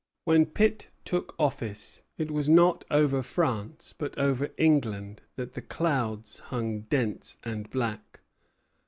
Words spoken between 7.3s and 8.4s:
and black.